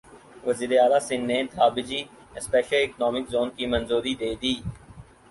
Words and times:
وزیراعلی 0.47 0.99
سندھ 1.07 1.25
نے 1.29 1.37
Dhabeji 1.53 2.01
special 2.37 2.81
economic 2.83 3.25
zone 3.31 3.49
کی 3.55 3.65
منظوری 3.73 4.13
دیدی 4.21 4.55